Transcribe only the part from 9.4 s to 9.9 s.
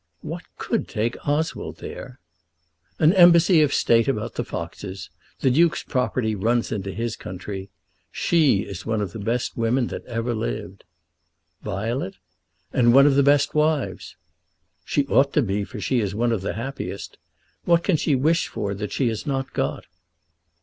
women